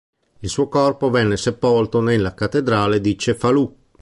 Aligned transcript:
Il 0.39 0.49
suo 0.49 0.67
corpo 0.67 1.11
venne 1.11 1.37
sepolto 1.37 2.01
nella 2.01 2.33
Cattedrale 2.33 2.99
di 3.01 3.15
Cefalù. 3.19 3.75